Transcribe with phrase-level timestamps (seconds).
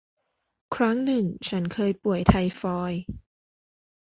[0.75, 3.03] ครั้งหนึ่งฉันเคยป่วย ไทฟอยด์